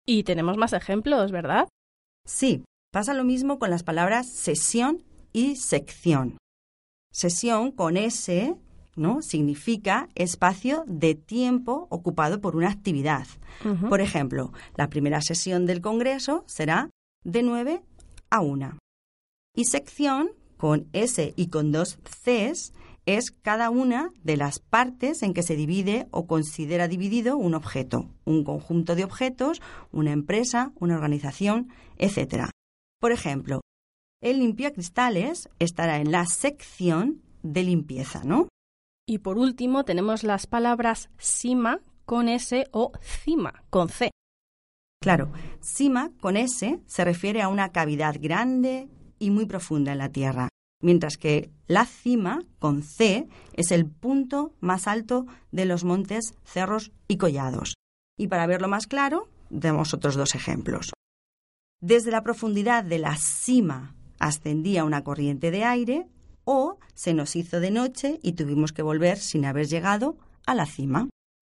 [0.06, 1.68] Y tenemos más ejemplos, ¿verdad?
[2.30, 5.04] Sí, pasa lo mismo con las palabras sesión
[5.34, 6.38] y sección.
[7.12, 8.56] Sesión con S
[8.96, 9.22] ¿no?
[9.22, 13.26] Significa espacio de tiempo ocupado por una actividad.
[13.88, 16.90] Por ejemplo, la primera sesión del Congreso será
[17.24, 17.82] de 9
[18.30, 18.78] a 1.
[19.56, 22.74] Y sección, con S y con dos Cs,
[23.18, 28.08] es cada una de las partes en que se divide o considera dividido un objeto,
[28.24, 32.50] un conjunto de objetos, una empresa, una organización, etc.
[33.00, 33.62] Por ejemplo,
[34.22, 38.48] el limpiacristales estará en la sección de limpieza, ¿no?
[39.08, 44.12] Y por último tenemos las palabras cima con S o cima con C.
[45.02, 45.32] Claro,
[45.62, 48.88] cima con S se refiere a una cavidad grande
[49.18, 50.49] y muy profunda en la Tierra,
[50.82, 56.92] mientras que la cima con C es el punto más alto de los montes, cerros
[57.08, 57.76] y collados.
[58.18, 60.92] Y para verlo más claro, demos otros dos ejemplos.
[61.82, 66.08] Desde la profundidad de la cima ascendía una corriente de aire
[66.44, 70.66] o se nos hizo de noche y tuvimos que volver sin haber llegado a la
[70.66, 71.10] cima.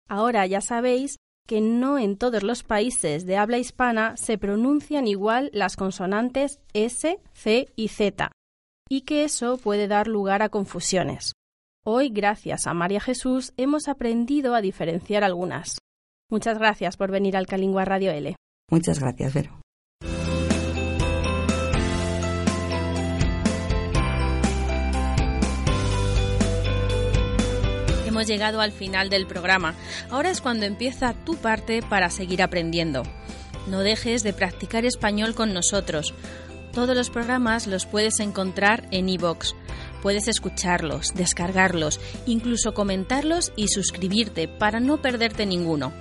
[0.08, 1.16] Ahora ya sabéis
[1.46, 7.20] que no en todos los países de habla hispana se pronuncian igual las consonantes S,
[7.32, 8.32] C y Z,
[8.88, 11.32] y que eso puede dar lugar a confusiones.
[11.84, 15.78] Hoy, gracias a María Jesús, hemos aprendido a diferenciar algunas.
[16.30, 18.34] Muchas gracias por venir al Calingua Radio L.
[18.70, 19.60] Muchas gracias, Vero.
[28.16, 29.74] hemos llegado al final del programa.
[30.08, 33.02] Ahora es cuando empieza tu parte para seguir aprendiendo.
[33.66, 36.14] No dejes de practicar español con nosotros.
[36.76, 39.54] Todos los programas los puedes encontrar en iVoox.
[40.02, 45.94] Puedes escucharlos, descargarlos, incluso comentarlos y suscribirte para no perderte ninguno.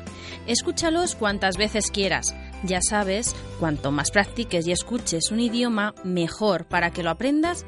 [0.47, 2.36] Escúchalos cuantas veces quieras.
[2.65, 7.65] Ya sabes, cuanto más practiques y escuches un idioma, mejor para que lo aprendas.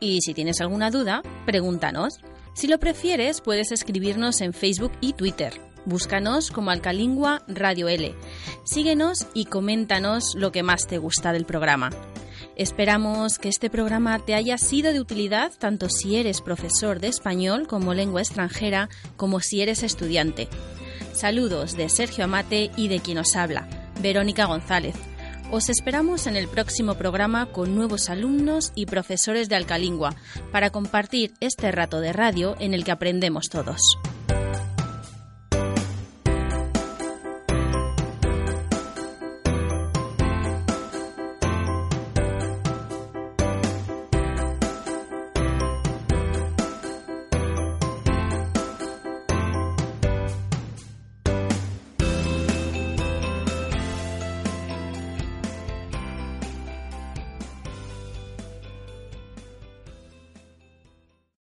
[0.00, 2.18] Y si tienes alguna duda, pregúntanos.
[2.54, 5.60] Si lo prefieres, puedes escribirnos en Facebook y Twitter.
[5.84, 8.16] Búscanos como Alcalingua Radio L.
[8.64, 11.90] Síguenos y coméntanos lo que más te gusta del programa.
[12.58, 17.68] Esperamos que este programa te haya sido de utilidad tanto si eres profesor de español
[17.68, 20.48] como lengua extranjera como si eres estudiante.
[21.12, 23.68] Saludos de Sergio Amate y de quien os habla,
[24.02, 24.96] Verónica González.
[25.52, 30.16] Os esperamos en el próximo programa con nuevos alumnos y profesores de Alcalingua
[30.50, 33.80] para compartir este rato de radio en el que aprendemos todos.